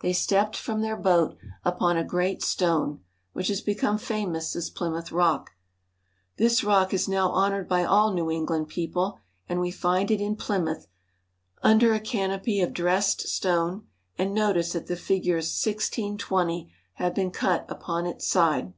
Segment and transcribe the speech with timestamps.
[0.00, 3.00] They stepped from their boat upon a great stone,
[3.34, 5.50] which has become famous as Plymouth Rock.
[6.38, 9.18] This rock is now honored by all New Eng land people,
[9.50, 10.86] and we find it in Plymouth
[11.62, 13.86] under a canopy of dressed stone,
[14.16, 18.72] and notice that the figures 1620 have been cut upon its side.